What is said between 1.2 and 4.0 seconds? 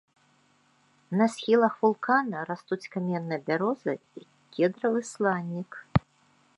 схілах вулкана растуць каменная бяроза